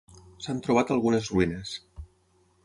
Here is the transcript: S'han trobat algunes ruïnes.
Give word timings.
S'han 0.45 0.61
trobat 0.67 0.93
algunes 0.95 1.29
ruïnes. 1.35 1.75